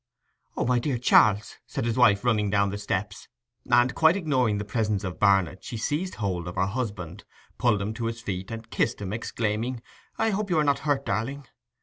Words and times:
'O, 0.57 0.65
my 0.65 0.79
dear 0.79 0.97
Charles!' 0.97 1.57
said 1.67 1.85
his 1.85 1.95
wife, 1.95 2.25
running 2.25 2.49
down 2.49 2.71
the 2.71 2.77
steps; 2.79 3.27
and, 3.69 3.93
quite 3.93 4.15
ignoring 4.15 4.57
the 4.57 4.65
presence 4.65 5.03
of 5.03 5.19
Barnet, 5.19 5.63
she 5.63 5.77
seized 5.77 6.15
hold 6.15 6.47
of 6.47 6.55
her 6.55 6.65
husband, 6.65 7.23
pulled 7.59 7.83
him 7.83 7.93
to 7.93 8.05
his 8.05 8.19
feet, 8.19 8.49
and 8.49 8.71
kissed 8.71 8.99
him, 8.99 9.13
exclaiming, 9.13 9.79
'I 10.17 10.31
hope 10.31 10.49
you 10.49 10.57
are 10.57 10.63
not 10.63 10.79
hurt, 10.79 11.05
darling! 11.05 11.45